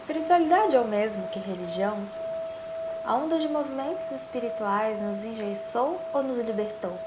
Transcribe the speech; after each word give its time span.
Espiritualidade 0.00 0.74
é 0.74 0.80
o 0.80 0.88
mesmo 0.88 1.28
que 1.28 1.38
religião? 1.38 1.98
A 3.04 3.14
onda 3.14 3.38
de 3.38 3.46
movimentos 3.46 4.10
espirituais 4.10 5.00
nos 5.02 5.22
engessou 5.22 6.00
ou 6.14 6.22
nos 6.22 6.38
libertou? 6.38 6.98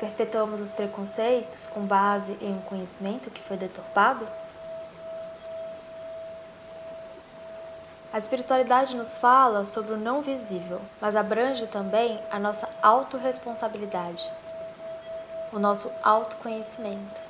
Perpetuamos 0.00 0.60
os 0.60 0.72
preconceitos 0.72 1.68
com 1.68 1.86
base 1.86 2.36
em 2.42 2.54
um 2.54 2.60
conhecimento 2.62 3.30
que 3.30 3.40
foi 3.40 3.56
deturpado? 3.56 4.26
A 8.12 8.18
espiritualidade 8.18 8.96
nos 8.96 9.16
fala 9.16 9.64
sobre 9.64 9.94
o 9.94 9.96
não 9.96 10.20
visível, 10.20 10.80
mas 11.00 11.14
abrange 11.14 11.68
também 11.68 12.20
a 12.32 12.38
nossa 12.38 12.68
autorresponsabilidade, 12.82 14.28
o 15.52 15.58
nosso 15.58 15.90
autoconhecimento. 16.02 17.20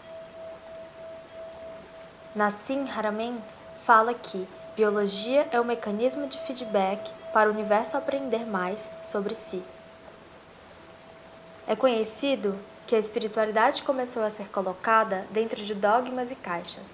Nassim 2.35 2.89
Haramein 2.91 3.39
fala 3.87 4.13
que 4.13 4.49
biologia 4.75 5.47
é 5.53 5.61
o 5.61 5.65
mecanismo 5.65 6.27
de 6.27 6.37
feedback 6.41 7.09
para 7.33 7.49
o 7.49 7.53
universo 7.53 7.97
aprender 7.97 8.45
mais 8.45 8.91
sobre 9.01 9.37
si. 9.37 9.63
É 11.69 11.77
conhecido 11.77 12.59
que 12.85 12.97
a 12.97 12.99
espiritualidade 12.99 13.85
começou 13.85 14.25
a 14.25 14.31
ser 14.31 14.51
colocada 14.51 15.25
dentro 15.31 15.63
de 15.63 15.73
dogmas 15.73 16.33
e 16.33 16.35
caixas, 16.35 16.91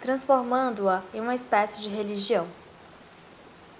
transformando-a 0.00 1.02
em 1.12 1.20
uma 1.20 1.34
espécie 1.34 1.80
de 1.80 1.88
religião. 1.88 2.46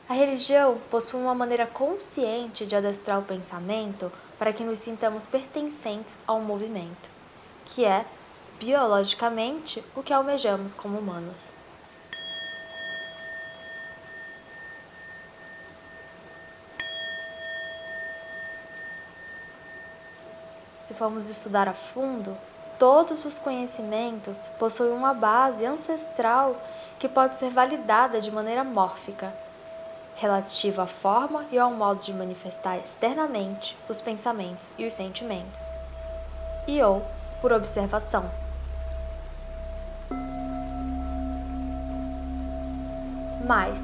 A 0.09 0.13
religião 0.13 0.79
possui 0.91 1.21
uma 1.21 1.37
maneira 1.37 1.67
consciente 1.67 2.67
de 2.67 2.75
adestrar 2.75 3.21
o 3.21 3.25
pensamento 3.25 4.11
para 4.37 4.53
que 4.53 4.65
nos 4.65 4.81
sintamos 4.81 5.25
pertencentes 5.27 6.19
a 6.27 6.33
um 6.33 6.43
movimento, 6.43 7.09
que 7.67 7.85
é, 7.85 8.05
biologicamente, 8.59 9.83
o 9.95 10.03
que 10.03 10.13
almejamos 10.13 10.75
como 10.75 10.99
humanos. 10.99 11.55
Se 20.93 20.99
formos 20.99 21.31
estudar 21.31 21.69
a 21.69 21.73
fundo, 21.73 22.37
todos 22.79 23.25
os 23.25 23.39
conhecimentos 23.39 24.47
possuem 24.59 24.93
uma 24.93 25.15
base 25.15 25.65
ancestral 25.65 26.55
que 26.99 27.09
pode 27.09 27.37
ser 27.37 27.49
validada 27.49 28.21
de 28.21 28.31
maneira 28.31 28.63
mórfica, 28.63 29.33
relativa 30.17 30.83
à 30.83 30.87
forma 30.87 31.47
e 31.51 31.59
ao 31.59 31.71
modo 31.71 32.01
de 32.01 32.13
manifestar 32.13 32.77
externamente 32.77 33.75
os 33.89 34.03
pensamentos 34.03 34.75
e 34.77 34.85
os 34.85 34.93
sentimentos, 34.93 35.63
e 36.69 36.83
ou 36.83 37.03
por 37.41 37.55
observação. 37.55 38.31
Mas, 43.47 43.79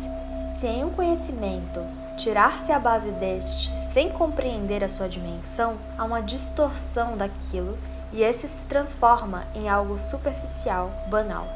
se 0.59 0.67
em 0.67 0.85
um 0.85 0.91
conhecimento 0.91 1.81
tirar-se 2.19 2.73
a 2.73 2.81
base 2.81 3.13
deste 3.13 3.71
sem 3.93 4.11
compreender 4.11 4.83
a 4.83 4.89
sua 4.89 5.09
dimensão, 5.09 5.79
há 5.97 6.05
uma 6.05 6.21
distorção 6.21 7.17
daquilo 7.17 7.79
e 8.13 8.23
esse 8.23 8.49
se 8.49 8.59
transforma 8.69 9.47
em 9.55 9.69
algo 9.69 9.99
superficial, 9.99 10.91
banal. 11.09 11.47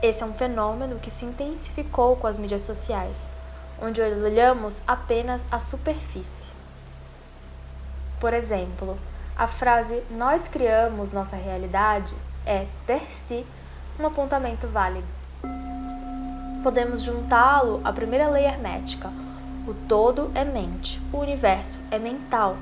Esse 0.00 0.22
é 0.22 0.26
um 0.26 0.32
fenômeno 0.32 0.98
que 1.00 1.10
se 1.10 1.24
intensificou 1.24 2.16
com 2.16 2.26
as 2.26 2.38
mídias 2.38 2.62
sociais, 2.62 3.26
onde 3.80 4.00
olhamos 4.00 4.80
apenas 4.86 5.44
a 5.50 5.58
superfície. 5.58 6.52
Por 8.20 8.32
exemplo, 8.32 8.96
a 9.36 9.48
frase 9.48 10.02
nós 10.10 10.46
criamos 10.46 11.12
nossa 11.12 11.34
realidade 11.34 12.14
é, 12.46 12.66
per 12.86 13.02
si, 13.10 13.44
um 13.98 14.06
apontamento 14.06 14.68
válido 14.68 15.21
podemos 16.62 17.02
juntá-lo 17.02 17.80
à 17.84 17.92
primeira 17.92 18.28
lei 18.28 18.44
hermética. 18.44 19.10
O 19.66 19.74
todo 19.74 20.30
é 20.34 20.44
mente, 20.44 21.00
o 21.12 21.18
universo 21.18 21.84
é 21.90 21.98
mental. 21.98 22.56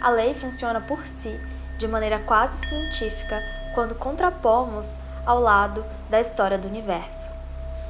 A 0.00 0.08
lei 0.10 0.34
funciona 0.34 0.80
por 0.80 1.06
si, 1.06 1.38
de 1.78 1.86
maneira 1.86 2.18
quase 2.18 2.66
científica, 2.66 3.42
quando 3.74 3.94
contrapomos 3.94 4.96
ao 5.24 5.40
lado 5.40 5.84
da 6.10 6.20
história 6.20 6.58
do 6.58 6.68
universo. 6.68 7.28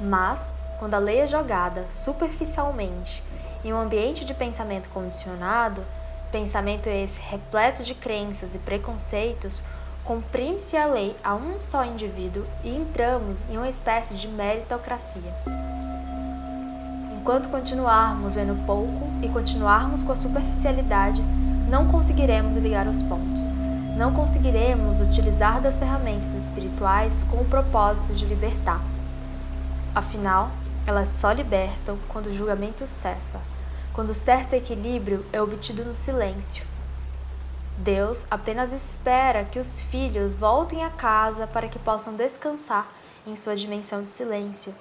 Mas, 0.00 0.50
quando 0.78 0.94
a 0.94 0.98
lei 0.98 1.20
é 1.20 1.26
jogada 1.26 1.86
superficialmente 1.90 3.22
em 3.64 3.72
um 3.72 3.80
ambiente 3.80 4.24
de 4.24 4.34
pensamento 4.34 4.88
condicionado, 4.90 5.84
pensamento 6.30 6.88
esse 6.88 7.20
repleto 7.20 7.82
de 7.82 7.94
crenças 7.94 8.54
e 8.54 8.58
preconceitos, 8.58 9.62
comprime-se 10.04 10.76
a 10.76 10.86
lei 10.86 11.16
a 11.22 11.34
um 11.34 11.62
só 11.62 11.84
indivíduo 11.84 12.44
e 12.64 12.74
entramos 12.74 13.44
em 13.48 13.56
uma 13.56 13.68
espécie 13.68 14.14
de 14.16 14.26
meritocracia. 14.26 15.32
Enquanto 17.16 17.48
continuarmos 17.48 18.34
vendo 18.34 18.66
pouco 18.66 19.08
e 19.22 19.28
continuarmos 19.28 20.02
com 20.02 20.10
a 20.10 20.16
superficialidade, 20.16 21.22
não 21.68 21.86
conseguiremos 21.86 22.60
ligar 22.60 22.88
os 22.88 23.00
pontos. 23.00 23.40
Não 23.96 24.12
conseguiremos 24.12 24.98
utilizar 24.98 25.60
das 25.60 25.76
ferramentas 25.76 26.34
espirituais 26.34 27.24
com 27.30 27.36
o 27.36 27.44
propósito 27.44 28.12
de 28.12 28.24
libertar. 28.24 28.80
Afinal, 29.94 30.50
elas 30.84 31.10
só 31.10 31.30
libertam 31.30 31.96
quando 32.08 32.26
o 32.26 32.32
julgamento 32.32 32.86
cessa, 32.88 33.38
quando 33.92 34.12
certo 34.14 34.54
equilíbrio 34.54 35.24
é 35.32 35.40
obtido 35.40 35.84
no 35.84 35.94
silêncio 35.94 36.71
Deus 37.82 38.28
apenas 38.30 38.72
espera 38.72 39.44
que 39.44 39.58
os 39.58 39.82
filhos 39.82 40.36
voltem 40.36 40.84
a 40.84 40.90
casa 40.90 41.48
para 41.48 41.66
que 41.66 41.80
possam 41.80 42.14
descansar 42.14 42.86
em 43.26 43.34
sua 43.34 43.56
dimensão 43.56 44.04
de 44.04 44.10
silêncio, 44.10 44.72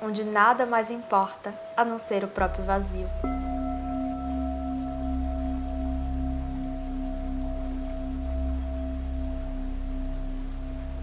onde 0.00 0.22
nada 0.22 0.64
mais 0.64 0.92
importa 0.92 1.52
a 1.76 1.84
não 1.84 1.98
ser 1.98 2.22
o 2.22 2.28
próprio 2.28 2.64
vazio. 2.64 3.08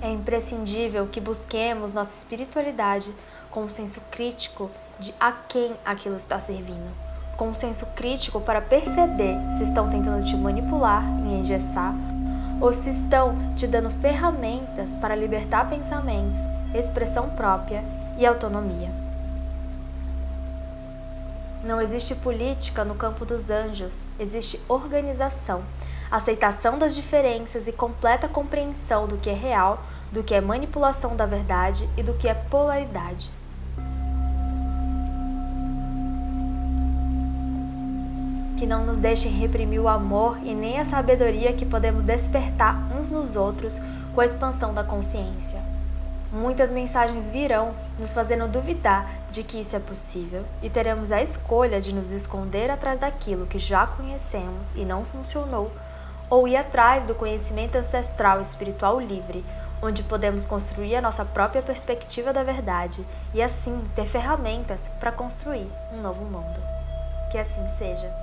É 0.01 0.09
imprescindível 0.09 1.07
que 1.07 1.19
busquemos 1.19 1.91
nossa 1.91 2.17
espiritualidade 2.17 3.13
com 3.51 3.65
um 3.65 3.69
senso 3.69 3.99
crítico 4.09 4.71
de 4.97 5.13
a 5.19 5.33
quem 5.33 5.75
aquilo 5.83 6.15
está 6.15 6.39
servindo 6.39 7.12
com 7.37 7.49
um 7.49 7.53
senso 7.53 7.85
crítico 7.95 8.39
para 8.39 8.61
perceber 8.61 9.37
se 9.57 9.63
estão 9.63 9.89
tentando 9.89 10.25
te 10.25 10.35
manipular 10.35 11.03
e 11.25 11.33
engessar 11.33 11.93
ou 12.61 12.73
se 12.73 12.89
estão 12.89 13.35
te 13.55 13.67
dando 13.67 13.89
ferramentas 13.89 14.95
para 14.95 15.15
libertar 15.15 15.69
pensamentos, 15.69 16.39
expressão 16.73 17.29
própria 17.31 17.83
e 18.17 18.25
autonomia. 18.25 18.89
Não 21.63 21.81
existe 21.81 22.13
política 22.13 22.83
no 22.83 22.95
campo 22.95 23.25
dos 23.25 23.49
anjos, 23.49 24.03
existe 24.19 24.59
organização, 24.67 25.63
aceitação 26.11 26.77
das 26.77 26.93
diferenças 26.93 27.67
e 27.67 27.71
completa 27.71 28.27
compreensão 28.27 29.07
do 29.07 29.17
que 29.17 29.29
é 29.29 29.33
real, 29.33 29.81
do 30.11 30.23
que 30.23 30.35
é 30.35 30.41
manipulação 30.41 31.15
da 31.15 31.25
verdade 31.25 31.89
e 31.97 32.03
do 32.03 32.13
que 32.13 32.27
é 32.27 32.33
polaridade. 32.33 33.31
Que 38.63 38.67
não 38.67 38.85
nos 38.85 38.97
deixem 38.97 39.29
reprimir 39.29 39.81
o 39.81 39.89
amor 39.89 40.37
e 40.41 40.55
nem 40.55 40.79
a 40.79 40.85
sabedoria 40.85 41.51
que 41.51 41.65
podemos 41.65 42.01
despertar 42.01 42.81
uns 42.97 43.11
nos 43.11 43.35
outros 43.35 43.77
com 44.15 44.21
a 44.21 44.23
expansão 44.23 44.73
da 44.73 44.85
consciência. 44.85 45.59
Muitas 46.31 46.71
mensagens 46.71 47.29
virão 47.29 47.75
nos 47.99 48.13
fazendo 48.13 48.47
duvidar 48.47 49.05
de 49.29 49.43
que 49.43 49.59
isso 49.59 49.75
é 49.75 49.79
possível 49.79 50.45
e 50.61 50.69
teremos 50.69 51.11
a 51.11 51.21
escolha 51.21 51.81
de 51.81 51.93
nos 51.93 52.13
esconder 52.13 52.71
atrás 52.71 53.01
daquilo 53.01 53.45
que 53.45 53.59
já 53.59 53.85
conhecemos 53.85 54.73
e 54.75 54.85
não 54.85 55.03
funcionou, 55.03 55.69
ou 56.29 56.47
ir 56.47 56.55
atrás 56.55 57.03
do 57.03 57.13
conhecimento 57.13 57.77
ancestral 57.77 58.39
espiritual 58.39 58.97
livre, 58.97 59.43
onde 59.81 60.03
podemos 60.03 60.45
construir 60.45 60.95
a 60.95 61.01
nossa 61.01 61.25
própria 61.25 61.61
perspectiva 61.61 62.31
da 62.31 62.43
verdade 62.43 63.05
e 63.33 63.41
assim 63.41 63.83
ter 63.93 64.05
ferramentas 64.05 64.89
para 65.01 65.11
construir 65.11 65.69
um 65.91 66.01
novo 66.01 66.23
mundo. 66.23 66.61
Que 67.29 67.37
assim 67.37 67.67
seja. 67.77 68.22